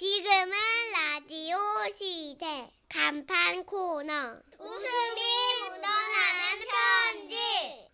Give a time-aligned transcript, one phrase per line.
[0.00, 0.50] 지금은
[0.94, 1.58] 라디오
[1.94, 4.12] 시대 간판 코너
[4.58, 5.20] 웃음이
[5.60, 7.36] 묻어나는 편지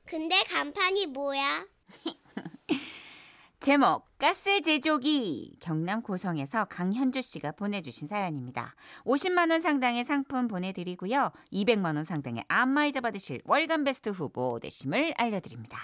[0.04, 1.66] 근데 간판이 뭐야?
[3.58, 8.76] 제목 가스 제조기 경남 고성에서 강현주 씨가 보내주신 사연입니다.
[9.04, 11.32] 50만 원 상당의 상품 보내드리고요.
[11.52, 15.76] 200만 원 상당의 안마의자 받으실 월간 베스트 후보 되심을 알려드립니다.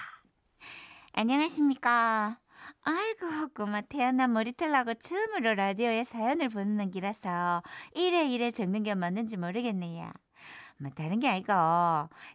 [1.14, 2.41] 안녕하십니까.
[2.84, 7.62] 아이고 꼬마 태어난 머리털라고 처음으로 라디오에 사연을 보내는 기라서
[7.94, 10.10] 이래 이래 적는 게 맞는지 모르겠네요.
[10.78, 11.52] 뭐 다른 게 아니고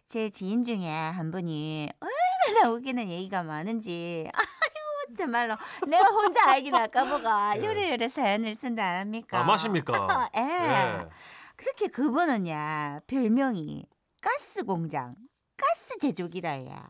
[0.06, 5.56] 제 지인 중에 한 분이 얼마나 웃기는 얘기가 많은지 아이고 정말로
[5.86, 7.64] 내가 혼자 알긴 아까보가 예.
[7.64, 9.40] 요래요래 사연을 쓴다 아닙니까?
[9.40, 10.30] 아, 맞습니까?
[10.36, 10.40] 예.
[10.40, 11.08] 예.
[11.56, 13.84] 그렇게 그분은야 별명이
[14.22, 15.14] 가스 공장
[15.56, 16.88] 가스 제조기라야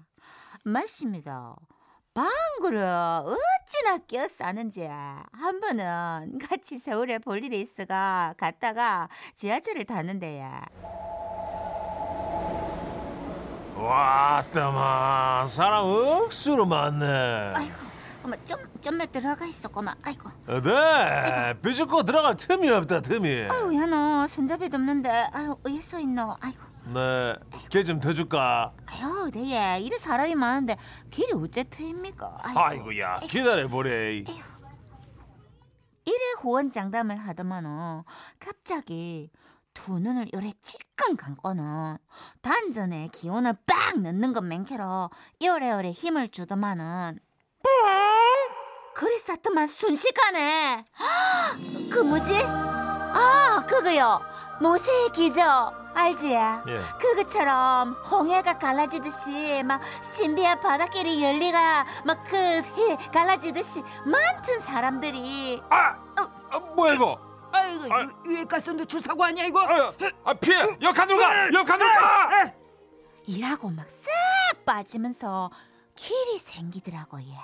[0.64, 1.56] 맞습니다.
[2.18, 10.64] 방구를 어찌나 끼어 싸는지 한 번은 같이 서울에 볼 일이 있어가 갔다가 지하철을 탔는데야.
[13.76, 17.52] 왔다마 사람 억수로 많네.
[17.54, 17.74] 아이고
[18.24, 19.94] 어머 좀 좀만 들어가 있어 꼬마.
[20.02, 20.28] 아이고.
[20.48, 22.02] 네, 비집고.
[22.02, 23.46] 들어갈 틈이 없다 틈이.
[23.48, 25.28] 아유 야너 손잡이도 없는데.
[25.32, 26.36] 아유 어디 서 있노?
[26.40, 27.34] 아이고 네,
[27.70, 28.72] 길 좀 더 줄까?
[28.86, 29.80] 아유 네 예.
[29.80, 30.76] 이래 사람이 많은데
[31.10, 32.38] 길이 어째 트입니까?
[32.42, 34.14] 아이고 야, 기다려 보래.
[34.16, 34.24] 이래
[36.42, 38.02] 호언장담을 하더만은
[38.38, 39.30] 갑자기
[39.74, 41.98] 두 눈을 요래 찔끔 감고는
[42.40, 45.10] 단전에 기운을 빡 넣는 것 맹캐로
[45.44, 47.18] 요래요래 힘을 주더만은
[48.94, 50.84] 그랬었더만 순식간에.
[51.92, 52.32] 그 뭐지?
[52.44, 54.20] 아 그거요.
[54.60, 56.32] 모세의 기적 알지?
[56.34, 56.58] 예.
[57.00, 62.62] 그것처럼 홍해가 갈라지듯이 막 신비한 바닷길이 열리가 막 그
[63.12, 65.96] 갈라지듯이 많던 사람들이 아,
[66.50, 67.18] 아, 뭐야 이거?
[67.52, 68.02] 아이고 아.
[68.02, 69.60] 유- 유해가스 누출 사고 아니야 이거?
[69.62, 69.92] 아,
[70.24, 70.58] 아 피해!
[70.82, 71.52] 옆칸으로 가!
[71.52, 72.52] 옆칸으로 가!
[73.26, 75.50] 일하고 막 싹 빠지면서
[75.94, 77.34] 길이 생기더라고 예.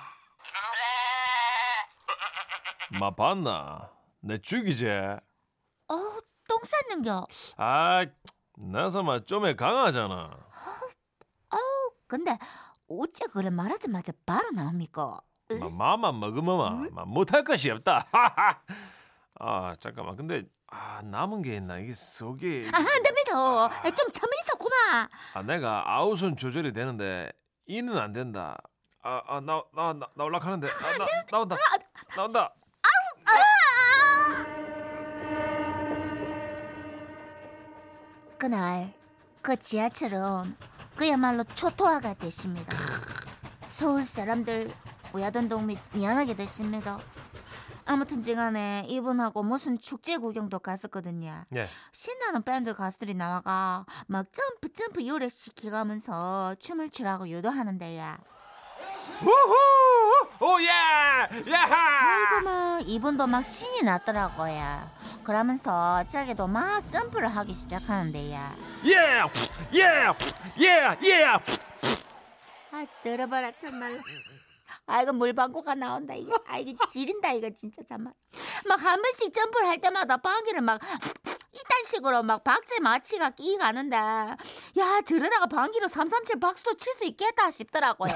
[3.00, 3.91] 마 봤나?
[4.20, 4.87] 내 죽이지.
[5.88, 7.26] 어똥 쌌는겨.
[7.56, 8.04] 아,
[8.56, 10.31] 나서마 좀에 강하잖아.
[11.50, 12.37] 어우 근데
[12.88, 15.20] 어째 그래 말하자마자 바로 나옵니까?
[15.60, 18.06] 마, 마만 먹으면 마, 못할 것이 없다.
[19.41, 21.78] 아 잠깐만, 근데 아 남은 게 있나?
[21.78, 23.37] 이게 속이 아, 안 됩니다.
[23.37, 25.09] 아, 좀 있어 고마.
[25.34, 27.31] 아 내가 아웃은 조절이 되는데
[27.66, 28.56] 이는 안 된다.
[29.03, 31.56] 아나나나 나 올라가는데 아, 나 나온다
[32.16, 32.54] 나온다.
[38.44, 38.93] 그날
[39.41, 40.55] 그 지하철은
[40.97, 42.77] 그야말로 초토화가 됐습니다.
[43.65, 44.71] 서울 사람들
[45.15, 46.99] 우야던 동미 미안하게 됐습니다.
[47.87, 51.47] 아무튼 지간에 이분하고 무슨 축제 구경도 갔었거든요.
[51.56, 51.66] 예.
[51.93, 58.34] 신나는 밴드 가수들이 나와가 막 점프 점프 요래 시키가면서 춤을 추라고 유도하는데요.
[59.22, 59.55] 우후
[60.41, 60.69] 오예
[61.50, 61.77] 야하.
[61.77, 64.91] 아이고 막 이분도 막 신이 났더라고요.
[65.25, 68.56] 그러면서 자기도 막 점프를 하기 시작하는데요.
[68.84, 68.94] 예
[69.73, 70.15] 예
[70.59, 71.25] 예 예
[72.73, 73.99] 아 들어봐라 참말로.
[74.87, 76.37] 아이고 물방구가 나온다 이거.
[76.47, 78.12] 아 이거 지린다 이거 진짜 참말.
[78.67, 80.81] 막한 번씩 점프를 할 때마다 방귀를 막
[81.53, 84.37] 이딴 식으로 막 박제 마취가 끼 가는데 야
[85.06, 88.12] 저러다가 방귀로 337 박수도 칠 수 있겠다 싶더라고요.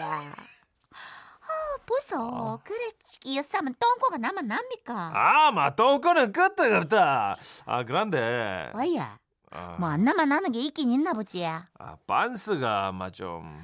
[1.69, 2.91] 아 보소 그래
[3.21, 5.11] 끼었으면 똥꼬가 나면 납니까?
[5.15, 7.37] 아마 똥꼬는 끄떡 없다.
[7.67, 9.19] 아 그런데 와야
[9.51, 11.45] 아, 뭐안 나만 나는 게 있긴 있나 보지.
[11.47, 11.67] 아
[12.07, 13.61] 반스가 아마 좀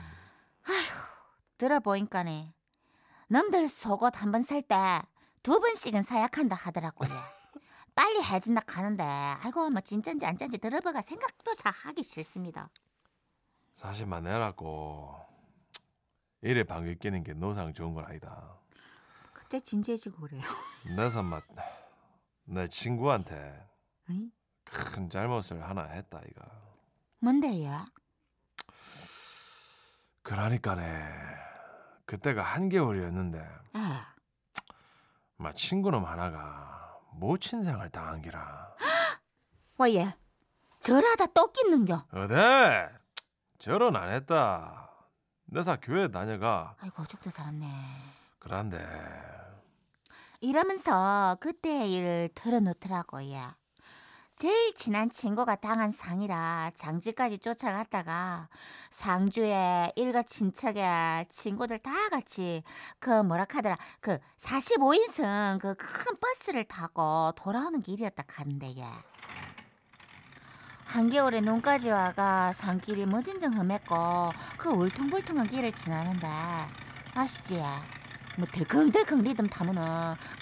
[1.58, 2.52] 들어보니까네
[3.28, 5.02] 남들 속옷 한 번 살 때
[5.42, 7.10] 두 번씩은 사약한다 하더라고요.
[7.94, 12.70] 빨리 해진다 가는데 아이고 뭐 진짠지 안 짠지 들어보가 생각도 잘 하기 싫습니다.
[13.74, 15.14] 사실만 내라고
[16.44, 18.58] 이래 방귀 끼는 게 노상 좋은 건 아니다.
[19.32, 20.42] 갑자기 진지해지고 그래요.
[20.94, 23.66] 내서 막내 친구한테
[24.10, 24.30] 어이?
[24.64, 26.44] 큰 잘못을 하나 했다 이가.
[27.20, 27.86] 뭔데요?
[30.22, 31.08] 그러니까네
[32.04, 33.42] 그때가 한겨울이었는데
[33.72, 34.14] 아,
[35.38, 38.74] 막 친구놈 하나가 모친생을 당한 기라.
[39.78, 40.14] 와예
[40.80, 42.04] 절하다 또 끼는겨.
[42.12, 42.90] 어데
[43.58, 44.90] 결혼 안 했다.
[45.54, 47.66] 내사 교회 다녀가 아이고 죽도 살았네.
[48.40, 48.84] 그런데
[50.40, 53.54] 이러면서 그때 일을 털어놓더라고요.
[54.36, 58.48] 제일 친한 친구가 당한 상이라 장지까지 쫓아갔다가
[58.90, 62.64] 상주에 일가 친척에 친구들 다 같이
[62.98, 68.84] 그 뭐라 카더라 그 45인승 그 큰 버스를 타고 돌아오는 길이었다 카는데 예.
[70.84, 76.26] 한겨울에 눈까지 와가 산길이 무진정 험했고 그 울퉁불퉁한 길을 지나는데
[77.14, 77.62] 아시지?
[78.36, 79.82] 뭐 들컹들컹 리듬 타면은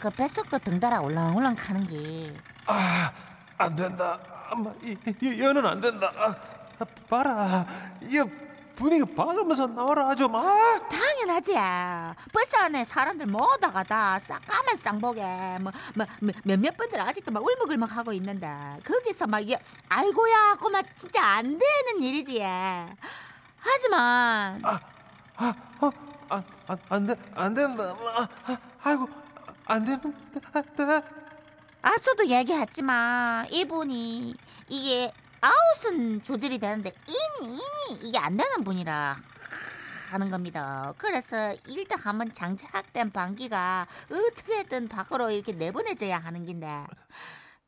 [0.01, 2.35] 그 뱃속도 등달아 울렁울렁 가는 게
[2.67, 3.13] 아,
[3.59, 4.19] 안 된다.
[4.51, 6.13] 엄마, 이, 이 여는 안 된다.
[6.17, 6.35] 아,
[6.79, 7.67] 아, 봐라.
[8.03, 8.23] 이
[8.75, 10.35] 분위기 봐가면서 나와라 좀.
[10.35, 11.53] 아, 당연하지.
[12.33, 17.95] 버스 안에 사람들 모두가 다 까만 쌍복에 뭐, 뭐, 뭐 몇몇 분들 아직도 막 울먹울먹
[17.97, 18.49] 하고 있는데
[18.85, 19.59] 거기서 막 이게
[19.89, 22.43] 아이고야 그만 진짜 안 되는 일이지.
[23.59, 24.81] 하지만 아,
[25.37, 25.91] 아, 어,
[26.29, 27.95] 안, 안, 안 돼, 안 된다.
[28.17, 29.09] 아, 아, 아이고,
[29.67, 30.13] 안 되는데.
[31.83, 34.35] 아서도 얘기했지만 이분이
[34.69, 39.19] 이게 아웃은 조절이 되는데 인 인이 이게 안 되는 분이라
[40.11, 40.95] 하는 겁니다.
[40.99, 46.87] 그래서 일단 한번 장착된 방귀가 어떻게든 밖으로 이렇게 내보내져야 하는 긴데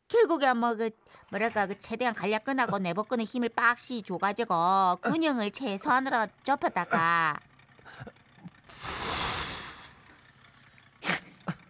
[0.09, 0.91] 결국에 뭐 그
[1.31, 7.41] 뭐랄까 그 최대한 간략근하고 내복근의 힘을 빡시 줘가지고 근형을 최소한으로 좁혔다가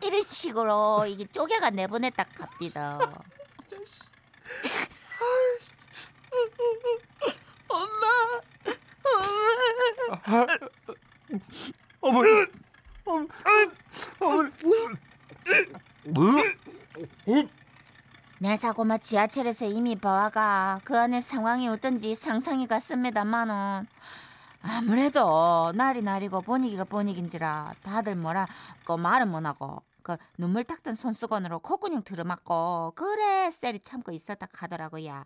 [0.02, 3.24] 이런 식으로 이게 쪼개가 내보냈다 갑니다.
[12.00, 12.46] 어머니,
[13.04, 13.26] 어머,
[14.20, 14.50] 어머니,
[16.04, 16.32] 뭐?
[18.38, 23.86] 내 사고마 지하철에서 이미 보아가 그 안에 상황이 어떤지 상상이 갔습니다만은
[24.62, 32.92] 아무래도 날이 날이고 분위기가 분위기인지라 다들 뭐라고 말은 못하고 그 눈물 닦던 손수건으로 콧구멍 들어맞고
[32.96, 35.25] 그래 셀이 참고 있었다 하더라고요.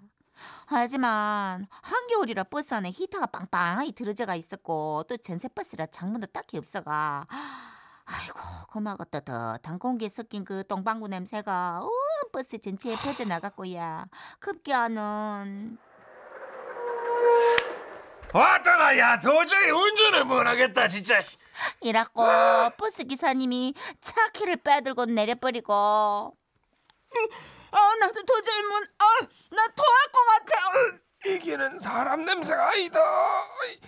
[0.67, 7.27] 하지만 한겨울이라 버스 안에 히터가 빵빵하게 들어져가 있었고 또 전세버스라 창문도 딱히 없어가.
[8.05, 8.39] 아이고
[8.73, 11.91] 고마워 따뜻한 공기에 섞인 그 똥방구 냄새가 온
[12.33, 14.07] 버스 전체에 퍼져나갔고야.
[14.39, 15.79] 급기야는
[18.33, 19.19] 왔다가 야.
[19.19, 21.21] 도저히 운전을 못하겠다 진짜.
[21.81, 22.23] 이라고
[22.77, 26.37] 버스 기사님이 차 키를 빼들고 내려버리고
[27.71, 33.01] 아 나도 도저히 못 아나 토할 것 같아 이기는 사람 냄새가 아니다.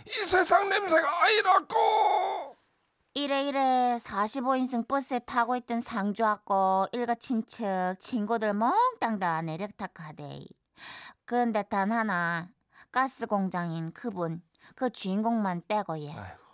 [0.06, 2.56] 이, 이 세상 냄새가 아니라고.
[3.14, 10.40] 이래 이래 45인승 버스에 타고 있던 상주 왔고 일가 친척 친구들 몽땅 다 내려탁하대
[11.24, 12.48] 근데 단 하나
[12.92, 14.42] 가스 공장인 그분
[14.76, 16.49] 그 주인공만 빼고 예 아이고.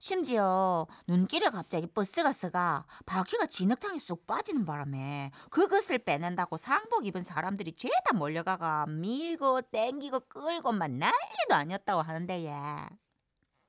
[0.00, 7.72] 심지어 눈길에 갑자기 버스가 서가 바퀴가 진흙탕에 쑥 빠지는 바람에 그것을 빼낸다고 상복 입은 사람들이
[7.72, 12.52] 죄다 몰려가가 밀고 땡기고 끌고만 난리도 아니었다고 하는데 예.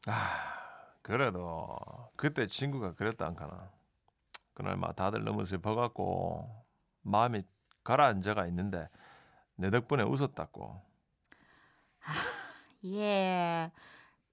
[0.08, 0.22] 아,
[1.02, 1.78] 그래도
[2.16, 3.70] 그때 친구가 그랬다 안 카나.
[4.54, 6.66] 그날 막 다들 너무 슬퍼갖고
[7.02, 7.44] 마음이
[7.84, 8.88] 가라앉아가 있는데
[9.56, 10.82] 내 덕분에 웃었다고.
[12.86, 13.70] 예,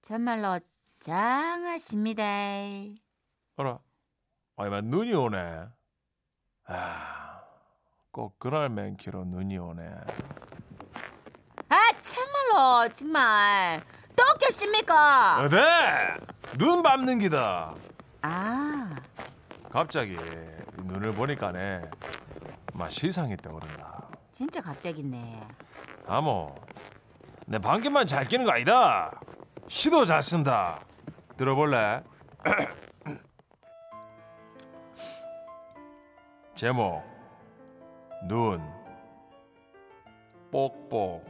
[0.01, 0.59] 정말로
[0.99, 2.23] 장하십니다.
[3.55, 3.79] 어라,
[4.57, 5.37] 아이만 눈이 오네.
[6.67, 7.41] 아,
[8.11, 9.89] 꼭 그날 맨키로 눈이 오네.
[11.69, 13.81] 아, 참말로 정말
[14.15, 15.39] 또 겠습니까?
[15.41, 15.57] 어데
[16.57, 17.73] 눈 밟는 기다.
[18.21, 18.95] 아,
[19.71, 21.81] 갑자기 이 눈을 보니까네,
[22.73, 24.09] 막 시상이 떠오른다.
[24.33, 25.47] 진짜 갑자기네.
[26.07, 26.55] 아모,
[27.45, 29.17] 내 방귀만 잘 끼는 거 아니다.
[29.69, 30.81] 시도 잘 쓴다.
[31.39, 32.03] 들어볼래?
[36.53, 37.01] 제목
[38.27, 38.61] 눈
[40.51, 41.23] 뽁뽁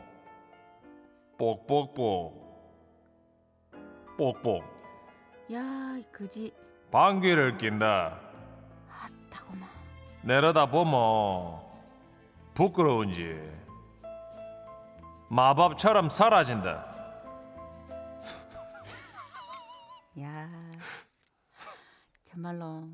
[1.38, 2.34] 뽁뽁뽁
[4.18, 4.64] 뽁뽁
[5.54, 6.56] 야, 이 그지
[6.90, 8.20] 방귀를 낀다.
[8.88, 9.70] 핫다고만.
[10.24, 11.60] 내려다 보면
[12.56, 13.48] 부끄러운지
[15.30, 16.89] 마법처럼 사라진다.
[20.22, 20.50] 야,
[22.26, 22.90] 정말로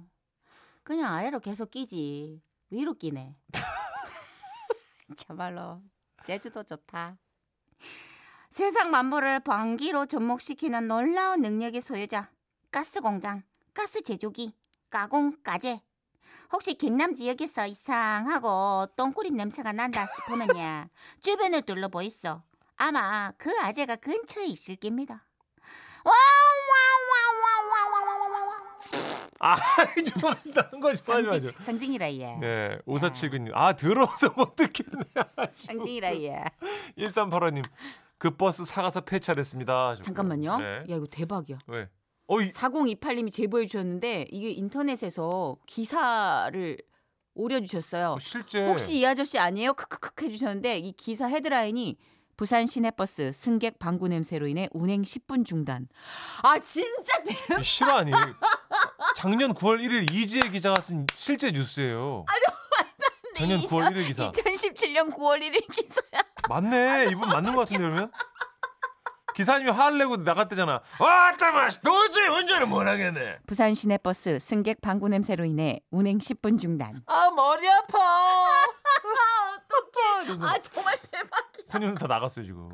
[0.83, 3.35] 그냥 아래로 계속 끼지 위로 끼네.
[5.17, 5.81] 정말로
[6.25, 7.17] 제주도 좋다.
[8.51, 12.29] 세상 만물을 방귀로 접목시키는 놀라운 능력의 소유자
[12.71, 14.55] 가스 공장, 가스 제조기,
[14.89, 15.81] 가공 가재.
[16.51, 20.89] 혹시 경남 지역에서 이상하고 똥꾸리 냄새가 난다 싶으면요
[21.21, 22.41] 주변을 둘러보이소.
[22.77, 25.25] 아마 그 아재가 근처에 있을 겁니다.
[26.03, 26.64] 와와
[29.45, 29.57] 아,
[29.95, 31.29] 좀 이상한 거 하지 마죠.
[31.29, 32.35] 상징, 상징이라 얘.
[32.37, 33.53] 네, 오사칠구님.
[33.55, 35.03] 아, 더러워서 못 듣겠네.
[35.53, 36.43] 상징이라 얘.
[36.97, 37.63] 1385님.
[38.17, 39.95] 그 버스 사가서 폐차됐습니다.
[40.01, 40.57] 잠깐만요.
[40.57, 40.65] 네.
[40.89, 41.57] 야 이거 대박이야.
[41.67, 41.89] 왜?
[42.27, 46.77] 어, 이, 4028님이 제보해 주셨는데 이게 인터넷에서 기사를
[47.35, 48.13] 올려주셨어요.
[48.13, 49.73] 어, 실제 혹시 이 아저씨 아니에요?
[49.73, 51.97] 크크크 해 주셨는데 이 기사 헤드라인이
[52.37, 55.87] 부산 시내버스 승객 방구 냄새로 인해 운행 10분 중단.
[56.41, 58.17] 아 진짜 대이 실화 아니에요?
[59.15, 62.25] 작년 9월 1일 이지혜 기자가 쓴 실제 뉴스예요.
[63.37, 64.31] 작년 9월 1일 기사.
[64.31, 66.23] 2017년 9월 1일 기사야.
[66.49, 67.07] 맞네.
[67.11, 68.11] 이분 맞는 것 같은데 그러면?
[69.35, 70.81] 기사님이 화를 내고 나갔대잖아.
[70.99, 73.39] 와, 따마 도저히 운전을 못 하겠네.
[73.45, 77.03] 부산 시내버스 승객 방구 냄새로 인해 운행 10분 중단.
[77.05, 77.97] 아, 머리 아파.
[80.25, 80.45] 어떡해.
[80.45, 81.65] 아 정말 대박이야.
[81.67, 82.69] 손님들 다 나갔어요, 지금.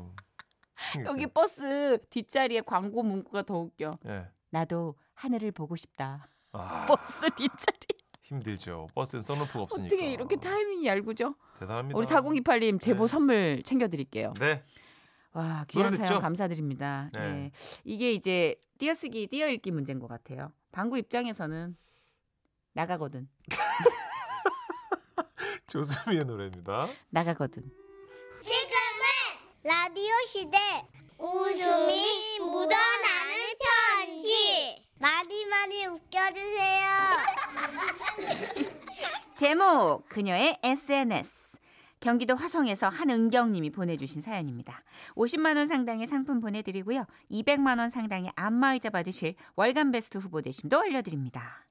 [1.06, 3.98] 여기 버스 뒷자리에 광고 문구가 더 웃겨.
[4.06, 4.26] 예.
[4.52, 6.28] 나도 하늘을 보고 싶다.
[6.52, 7.78] 아, 버스 뒷자리.
[8.22, 8.88] 힘들죠.
[8.94, 9.86] 버스는 써놓프가 없으니까.
[9.86, 11.34] 어떻게 이렇게 타이밍이 얄궂죠?
[11.58, 11.98] 대단합니다.
[11.98, 13.10] 우리 4028님 제보 네.
[13.10, 14.34] 선물 챙겨드릴게요.
[14.38, 14.62] 네.
[15.32, 16.20] 와 귀한 사연 듣죠?
[16.20, 17.08] 감사드립니다.
[17.14, 17.32] 네.
[17.32, 17.50] 네.
[17.84, 20.52] 이게 이제 띄어쓰기 띄어읽기 문제인 것 같아요.
[20.70, 21.76] 방구 입장에서는
[22.74, 23.28] 나가거든.
[25.68, 26.88] 조수미의 노래입니다.
[27.10, 27.62] 나가거든.
[28.42, 28.72] 지금은
[29.62, 30.58] 라디오 시대
[31.18, 33.21] 웃음이 묻어나
[34.32, 36.88] 는 편지 많이 많이 웃겨주세요.
[39.36, 41.58] 제목 그녀의 SNS.
[42.00, 44.82] 경기도 화성에서 한은경님이 보내주신 사연입니다.
[45.14, 47.04] 50만 원 상당의 상품 보내드리고요.
[47.30, 51.66] 200만 원 상당의 안마의자 받으실 월간 베스트 후보 대심도 올려드립니다.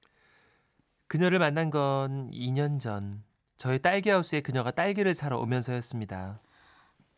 [1.08, 3.24] 그녀를 만난 건 2년 전.
[3.58, 6.40] 저희 딸기 하우스에 그녀가 딸기를 사러 오면서였습니다.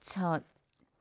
[0.00, 0.40] 저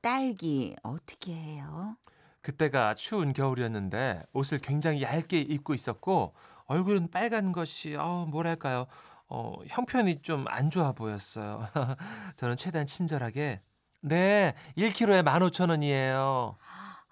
[0.02, 1.98] 딸기 어떻게 해요?
[2.44, 6.36] 그때가 추운 겨울이었는데 옷을 굉장히 얇게 입고 있었고
[6.66, 8.86] 얼굴은 빨간 것이 어, 뭐랄까요
[9.28, 11.68] 어, 형편이 좀 안 좋아 보였어요.
[12.36, 13.62] 저는 최대한 친절하게
[14.02, 16.56] 네 1kg에 15,000원이에요.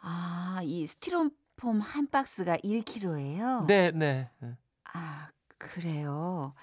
[0.02, 3.66] 아, 이 스티로폼 한 박스가 1kg예요?
[3.66, 4.30] 네 네.
[4.94, 6.54] 아, 그래요.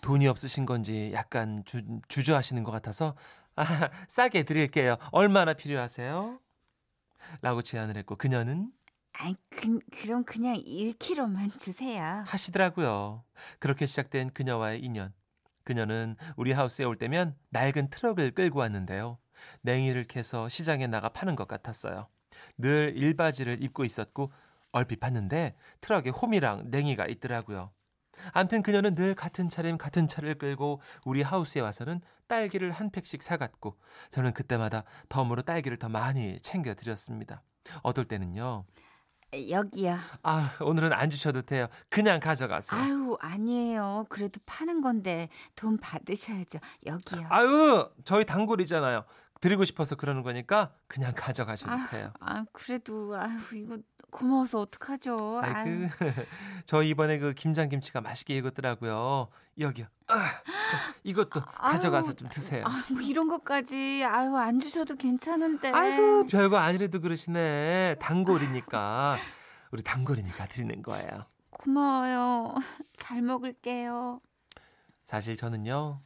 [0.00, 3.14] 돈이 없으신 건지 약간 주, 주저하시는 것 같아서
[3.54, 3.64] 아,
[4.08, 4.96] 싸게 드릴게요.
[5.12, 6.40] 얼마나 필요하세요?
[7.40, 8.70] 라고 제안을 했고 그녀는
[9.14, 12.24] 아이, 그, 그럼 그냥 1kg만 주세요.
[12.26, 13.24] 하시더라고요.
[13.58, 15.12] 그렇게 시작된 그녀와의 인연.
[15.64, 19.18] 그녀는 우리 하우스에 올 때면 낡은 트럭을 끌고 왔는데요.
[19.62, 22.08] 냉이를 캐서 시장에 나가 파는 것 같았어요.
[22.58, 24.32] 늘 일바지를 입고 있었고
[24.72, 27.70] 얼핏 봤는데 트럭에 홈이랑 냉이가 있더라고요.
[28.32, 33.76] 암튼 그녀는 늘 같은 차림 같은 차를 끌고 우리 하우스에 와서는 딸기를 한 팩씩 사갔고
[34.10, 37.42] 저는 그때마다 덤으로 딸기를 더 많이 챙겨 드렸습니다.
[37.82, 38.64] 어떨 때는요.
[39.48, 39.96] 여기요.
[40.22, 41.68] 아, 오늘은 안 주셔도 돼요.
[41.88, 42.78] 그냥 가져가세요.
[42.78, 44.04] 아유, 아니에요.
[44.10, 46.58] 그래도 파는 건데 돈 받으셔야죠.
[46.84, 47.26] 여기요.
[47.30, 49.04] 아유, 저희 단골이잖아요.
[49.42, 52.12] 드리고 싶어서 그러는 거니까 그냥 가져가셔도 아유, 돼요.
[52.20, 53.76] 아, 그래도 아유, 이거
[54.12, 55.40] 고마워서 어떡하죠?
[55.42, 55.52] 아유.
[55.52, 56.12] 아이 그,
[56.64, 59.28] 저 이번에 그 김장 김치가 맛있게 익었더라고요.
[59.58, 59.86] 여기요.
[60.06, 62.64] 아, 자, 이것도 아유, 가져가서 좀 드세요.
[62.64, 65.72] 아, 뭐 이런 것까지 아유, 안 주셔도 괜찮은데.
[65.72, 67.96] 아이고, 별거 아니래도 그러시네.
[68.00, 69.16] 단골이니까.
[69.72, 71.26] 우리 단골이니까 드리는 거예요.
[71.50, 72.54] 고마워요.
[72.96, 74.20] 잘 먹을게요.
[75.04, 76.00] 사실 저는요.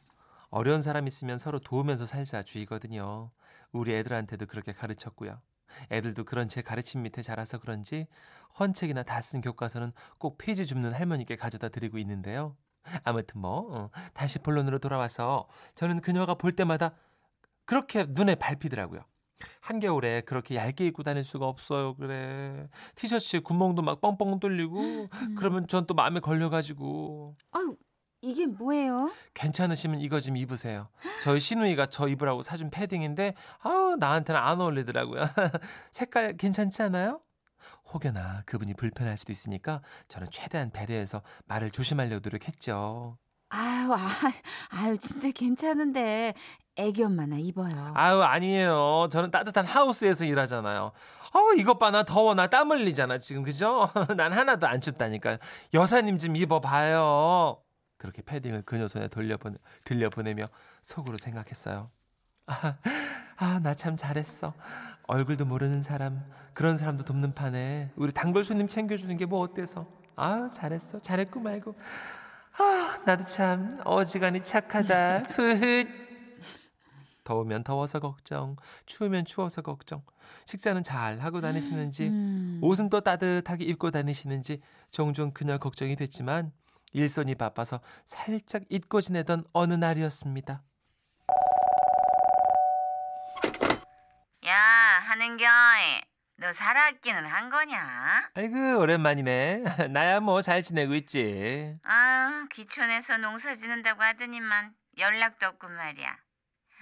[0.49, 3.31] 어려운 사람 있으면 서로 도우면서 살자 주의거든요.
[3.71, 5.41] 우리 애들한테도 그렇게 가르쳤고요.
[5.91, 8.07] 애들도 그런 제 가르침 밑에 자라서 그런지
[8.59, 12.55] 헌책이나 다 쓴 교과서는 꼭 페이지 줍는 할머니께 가져다 드리고 있는데요.
[13.03, 16.95] 아무튼 뭐 어, 다시 본론으로 돌아와서 저는 그녀가 볼 때마다
[17.65, 19.01] 그렇게 눈에 밟히더라고요.
[19.61, 21.95] 한겨울에 그렇게 얇게 입고 다닐 수가 없어요.
[21.95, 22.67] 그래.
[22.95, 27.75] 티셔츠에 구멍도 막 뻥뻥 뚫리고 그러면 전 또 마음에 걸려 가지고 아유,
[28.27, 29.11] 이게 뭐예요?
[29.33, 30.89] 괜찮으시면 이거 좀 입으세요.
[31.23, 35.21] 저희 시누이가 저 입으라고 사준 패딩인데 아우 나한테는 안 어울리더라고요.
[35.91, 37.21] 색깔 괜찮지 않아요?
[37.93, 43.17] 혹여나 그분이 불편할 수도 있으니까 저는 최대한 배려해서 말을 조심하려고 노력했죠.
[43.49, 44.09] 아유, 아,
[44.71, 46.33] 아유, 진짜 괜찮은데
[46.75, 47.91] 애기 엄마나 입어요.
[47.95, 49.07] 아유 아니에요.
[49.09, 50.91] 저는 따뜻한 하우스에서 일하잖아요.
[51.33, 53.89] 어 이것 봐 나 더워 나 땀 흘리잖아 지금 그죠?
[54.17, 55.39] 난 하나도 안 춥다니까.
[55.73, 57.57] 여사님 좀 입어봐요.
[57.97, 60.47] 그렇게 패딩을 그녀 손에 돌려보내 들려보내며
[60.81, 61.89] 속으로 생각했어요.
[62.47, 62.77] 아,
[63.37, 64.53] 아, 나 참 잘했어.
[65.07, 66.23] 얼굴도 모르는 사람,
[66.53, 69.87] 그런 사람도 돕는 판에 우리 단골 손님 챙겨주는 게 뭐 어때서?
[70.15, 70.99] 아, 잘했어.
[70.99, 71.75] 잘했고 말고.
[72.59, 75.19] 아, 나도 참 어지간히 착하다.
[75.35, 75.85] 흐흐.
[77.23, 80.01] 더우면 더워서 걱정, 추우면 추워서 걱정.
[80.45, 82.59] 식사는 잘 하고 다니시는지, 음.
[82.63, 84.61] 옷은 또 따뜻하게 입고 다니시는지
[84.91, 86.51] 종종 그녀 걱정이 됐지만
[86.93, 90.61] 일손이 바빠서 살짝 잊고 지내던 어느 날이었습니다.
[94.45, 94.55] 야,
[95.07, 95.45] 하는겨.
[96.39, 98.29] 너 살아있기는 한 거냐?
[98.35, 99.63] 아이고 오랜만이네.
[99.91, 101.75] 나야 뭐 잘 지내고 있지.
[101.83, 106.15] 아, 귀촌에서 농사 짓는다고 하더니만 연락도 없고 말이야.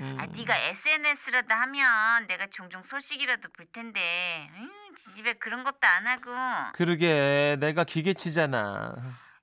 [0.02, 0.18] 음.
[0.20, 4.50] 아, 네가 SNS라도 하면 내가 종종 소식이라도 볼 텐데.
[4.56, 6.32] 음, 지집에 그런 것도 안 하고.
[6.74, 8.94] 그러게 내가 기계치잖아.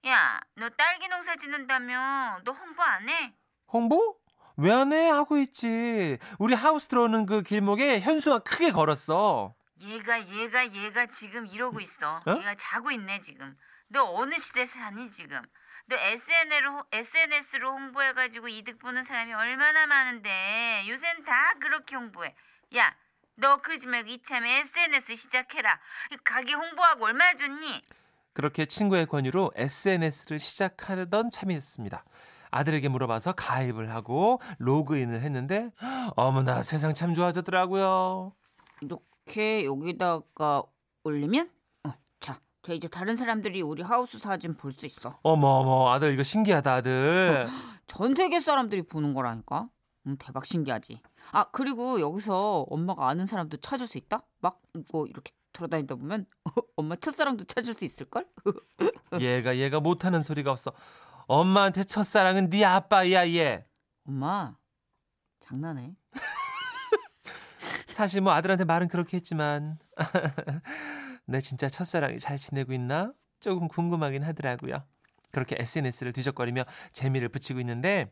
[0.06, 2.40] 야, 너 딸기 농사 짓는다며?
[2.44, 3.32] 너 홍보 안 해?
[3.72, 4.16] 홍보?
[4.56, 5.08] 왜 안 해?
[5.08, 6.18] 하고 있지.
[6.38, 9.54] 우리 하우스 들어오는 그 길목에 현수가 크게 걸었어.
[9.80, 12.20] 얘가 얘가 얘가 지금 이러고 있어.
[12.26, 12.30] 어?
[12.38, 13.56] 얘가 자고 있네 지금.
[13.88, 15.40] 너 어느 시대 사니 지금?
[15.86, 22.34] 너 SNS로 SNS로 홍보해가지고 이득 보는 사람이 얼마나 많은데 요새는 다 그렇게 홍보해.
[22.76, 22.94] 야,
[23.36, 25.80] 너 그러지 말고 이참에 SNS 시작해라.
[26.12, 27.82] 이 가게 홍보하고 얼마 나 좋니?
[28.34, 32.04] 그렇게 친구의 권유로 SNS를 시작하던 참이었습니다.
[32.50, 35.70] 아들에게 물어봐서 가입을 하고 로그인을 했는데
[36.16, 38.32] 어머나 세상 참 좋아졌더라고요.
[38.82, 40.62] 이렇게 여기다가
[41.04, 41.50] 올리면,
[41.86, 45.18] 어, 자, 자 이제 다른 사람들이 우리 하우스 사진 볼 수 있어.
[45.22, 47.46] 어머 어머 아들 이거 신기하다 아들.
[47.86, 49.68] 전 세계 사람들이 보는 거라니까.
[50.06, 51.00] 음, 대박 신기하지.
[51.32, 54.22] 아 그리고 여기서 엄마가 아는 사람도 찾을 수 있다.
[54.40, 56.26] 막 이거 이렇게 돌아다니다 보면
[56.76, 58.26] 엄마 첫사랑도 찾을 수 있을 걸.
[59.20, 60.72] 얘가 얘가 못하는 소리가 없어.
[61.26, 63.66] 엄마한테 첫사랑은 네 아빠야 얘.
[64.06, 64.56] 엄마
[65.40, 65.94] 장난해.
[67.86, 69.78] 사실 뭐 아들한테 말은 그렇게 했지만
[71.26, 74.82] 내 진짜 첫사랑이 잘 지내고 있나 조금 궁금하긴 하더라고요.
[75.30, 78.10] 그렇게 SNS를 뒤적거리며 재미를 붙이고 있는데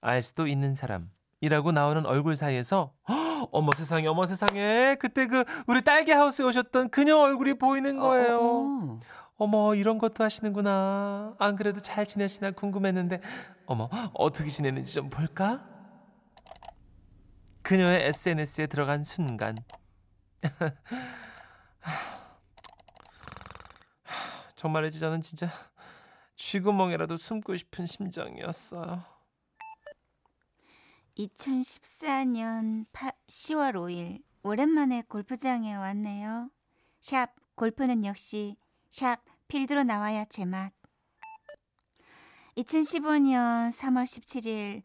[0.00, 5.82] 알 수도 있는 사람이라고 나오는 얼굴 사이에서 헉, 어머 세상에 어머 세상에 그때 그 우리
[5.82, 8.38] 딸기 하우스에 오셨던 그녀 얼굴이 보이는 거예요.
[8.38, 9.00] 어, 어, 어.
[9.36, 11.34] 어 머 이런 것도 하시는구나.
[11.38, 13.20] 안 그래도 잘 지내시나 궁금했는데
[13.66, 15.64] 어머 어떻게 지내는지 좀 볼까?
[17.62, 19.56] 그녀의 SNS에 들어간 순간
[24.56, 25.48] 정말이지 저는 진짜
[26.36, 29.02] 쥐구멍이라도 숨고 싶은 심정이었어요.
[31.18, 32.86] 2014년
[33.28, 36.50] 10월 5일 오랜만에 골프장에 왔네요.
[37.00, 38.56] 샵 골프는 역시
[38.90, 40.72] 샵 필드로 나와야 제맛.
[42.56, 44.82] 2015년 3월 17일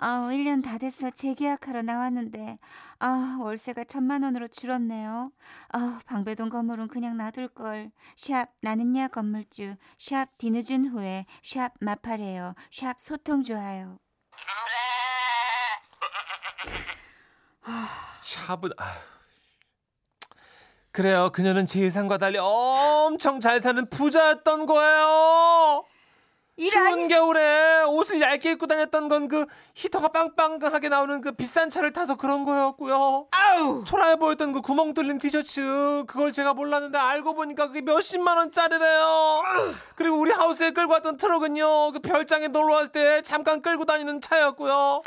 [0.00, 2.58] 아, 1년 다 돼서 재계약하러 나왔는데
[3.00, 5.32] 아, 월세가 천만 원으로 줄었네요.
[5.70, 7.90] 아, 방배동 건물은 그냥 놔둘 걸.
[8.16, 9.74] 샵 나는야 건물주.
[9.98, 12.54] 샵 뒤늦은 후에 샵 마파래요.
[12.70, 13.98] 샵 소통 좋아요.
[18.22, 18.98] 샵은 아휴.
[20.90, 21.30] 그래요.
[21.32, 25.84] 그녀는 제 예상과 달리 엄청 잘 사는 부자였던 거예요.
[26.70, 32.16] 추운 겨울에 옷을 얇게 입고 다녔던 건 그 히터가 빵빵하게 나오는 그 비싼 차를 타서
[32.16, 33.26] 그런 거였고요.
[33.30, 33.84] 아우.
[33.84, 39.42] 초라해 보였던 그 구멍 뚫린 티셔츠 그걸 제가 몰랐는데 알고 보니까 그게 몇십만 원짜리래요.
[39.96, 45.02] 그리고 우리 하우스에 끌고 왔던 트럭은요 그 별장에 놀러 왔을 때 잠깐 끌고 다니는 차였고요.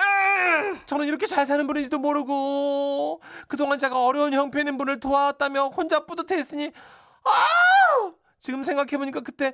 [0.86, 6.72] 저는 이렇게 잘 사는 분인지도 모르고 그동안 제가 어려운 형편인 분을 도왔다며 혼자 뿌듯해했으니
[7.24, 9.54] 아 지금 생각해 보니까 그때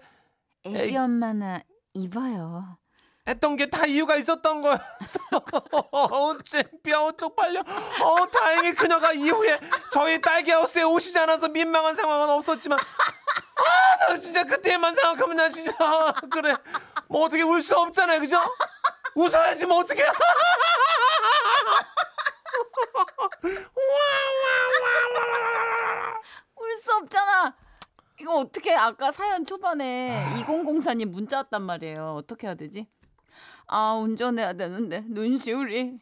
[0.66, 0.76] 에이.
[0.76, 1.62] 애기 엄마나
[1.98, 2.78] 입어요.
[3.28, 5.20] 했던 게 다 이유가 있었던 거였어.
[6.84, 7.60] 뼈 쪽팔려.
[7.60, 9.60] 어, 다행히 그녀가 이후에
[9.92, 15.74] 저희 딸기 하우스에 오시지 않아서 민망한 상황은 없었지만, 아, 나 진짜 그때만 생각하면 나 진짜
[16.32, 16.56] 그래.
[17.10, 18.40] 뭐 어떻게 울 수 없잖아요, 그죠?
[19.16, 20.04] 웃어야지 뭐 어떻게?
[26.56, 27.56] 울 수 없잖아.
[28.28, 32.16] 이거 어떻게 아까 사연 초반에 2004님 문자 왔단 말이에요.
[32.18, 32.86] 어떻게 해야 되지?
[33.68, 35.98] 아 운전해야 되는데 눈시울이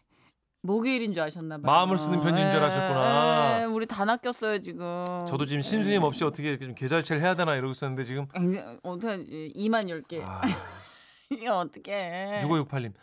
[0.63, 1.71] 목요일인 줄 아셨나 봐요.
[1.71, 3.57] 마음을 쓰는 편지인 줄 아셨구나.
[3.59, 5.05] 예, 예, 우리 다 낚였어요 지금.
[5.27, 8.25] 저도 지금 심수님 없이 어떻게 이렇게 좀 계좌이체를 해야 되나 이러고 있었는데 지금.
[8.81, 10.23] 어떻게 2만 10개.
[10.23, 10.41] 아,
[11.29, 12.39] 이게 어떻게?
[12.41, 12.93] 6568님.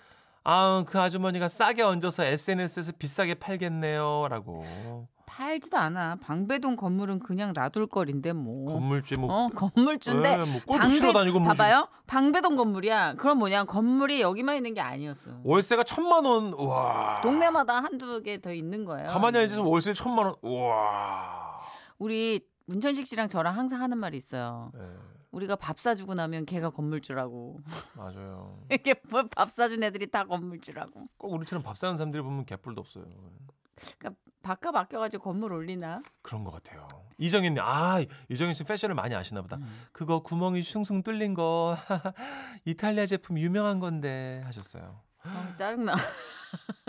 [0.43, 5.07] 아, 그 아주머니가 싸게 얹어서 SNS에서 비싸게 팔겠네요라고.
[5.37, 6.17] 팔지도 않아.
[6.17, 8.75] 방배동 건물은 그냥 놔둘 거린데 뭐.
[8.75, 11.89] 건물주 뭐 어 건물주인데 에, 뭐 골프 치러 다니고 뭐 봐봐요.
[12.07, 13.15] 방배동 건물이야.
[13.15, 15.41] 그럼 뭐냐 건물이 여기만 있는 게 아니었어.
[15.43, 16.53] 월세가 천만 원.
[16.55, 17.21] 와.
[17.23, 19.09] 동네마다 한두 개 더 있는 거예요.
[19.09, 20.35] 가만히 앉아서 월세 천만 원.
[20.43, 21.61] 와.
[21.99, 24.71] 우리 문천식 씨랑 저랑 항상 하는 말이 있어요.
[24.75, 24.81] 네.
[25.31, 27.61] 우리가 밥 사주고 나면 걔가 건물주라고.
[27.97, 28.59] 맞아요.
[28.71, 31.05] 이게 뭐밥 사준 애들이 다 건물주라고.
[31.17, 33.05] 꼭 우리처럼 밥 사는 사람들이 보면 개뿔도 없어요.
[33.99, 36.03] 그러니까 바꿔 바뀌어가지고 건물 올리나?
[36.23, 36.87] 그런 것 같아요.
[37.19, 39.59] 이정현, 아 이정현 씨 패션을 많이 아시나 보다.
[39.93, 41.77] 그거 구멍이 숭숭 뚫린 거
[42.65, 45.01] 이탈리아 제품 유명한 건데 하셨어요.
[45.23, 45.95] 아, 짜증나.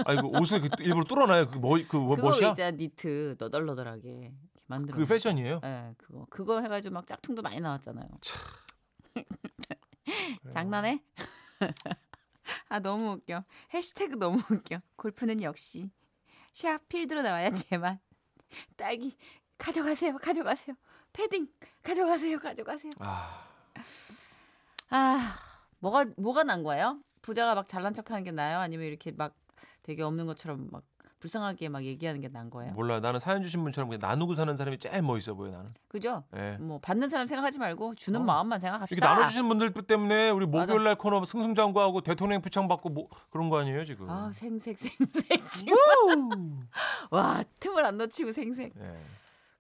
[0.06, 1.50] 아이고 옷을 그 일부러 뚫어놔요.
[1.52, 2.52] 그 뭐 그 뭐, 그거 멋이야?
[2.52, 4.34] 이제 니트 너덜너덜하게
[4.66, 4.98] 만들어.
[4.98, 5.62] 그 패션이에요?
[5.64, 8.08] 예, 그거 그거 해가지고 막 짝퉁도 많이 나왔잖아요.
[10.54, 11.04] 장난해?
[12.70, 13.44] 아 너무 웃겨.
[13.74, 14.80] 해시태그 너무 웃겨.
[14.96, 15.92] 골프는 역시
[16.54, 18.00] 샵 필드로 나와야 제만.
[18.78, 19.18] 딸기
[19.58, 20.76] 가져가세요, 가져가세요.
[21.12, 21.48] 패딩
[21.84, 22.92] 가져가세요, 가져가세요.
[23.00, 23.44] 아
[24.90, 25.36] 아
[25.80, 27.00] 뭐가 뭐가 난 거예요?
[27.24, 28.60] 부자가 막 잘난 척하는 게 나요?
[28.60, 29.36] 아니면 이렇게 막
[29.82, 30.84] 되게 없는 것처럼 막
[31.28, 32.74] 불쌍하게 막 얘기하는 게 난 거예요?
[32.74, 33.00] 몰라.
[33.00, 35.72] 나는 사연 주신 분처럼 그냥 나누고 사는 사람이 제일 멋있어 보여 나는.
[35.88, 36.24] 그죠?
[36.36, 36.58] 예.
[36.60, 38.24] 뭐 받는 사람 생각하지 말고 주는 어.
[38.24, 39.08] 마음만 생각합시다.
[39.08, 40.46] 나눠 주신 분들 때문에 우리.
[40.46, 44.10] 목요일 날 코너 승승장구하고 대통령 표창 받고 뭐 그런 거 아니에요 지금?
[44.10, 46.68] 아 생색 생색 지금
[47.12, 48.74] 와 틈을 안 놓치고 생색.
[48.78, 48.98] 예.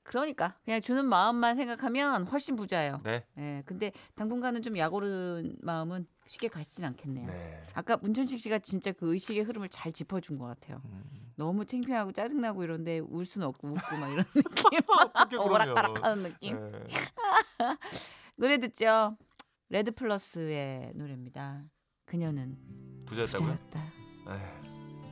[0.04, 2.99] 그러니까 그냥 주는 마음만 생각하면 훨씬 부자예요.
[3.04, 3.23] 네.
[3.38, 7.28] 예, 근데 당분간은 좀 약오른 마음은 쉽게 가시진 않겠네요.
[7.28, 7.64] 네.
[7.74, 10.82] 아까 문천식 씨가 진짜 그 의식의 흐름을 잘 짚어준 것 같아요.
[10.86, 11.04] 음.
[11.36, 14.80] 너무 창피하고 짜증나고 이런데 울 수는 없고 웃고 막 이런 느낌.
[15.14, 15.36] 어떻게?
[15.36, 16.56] 오락가락하는 느낌.
[16.58, 16.72] 예.
[18.36, 19.18] 노래 듣죠.
[19.70, 21.64] 레드 플러스의 노래입니다.
[22.06, 22.58] 그녀는
[23.06, 23.56] 부자였다고요?
[23.56, 23.94] 부자였다.
[24.30, 24.73] 에휴.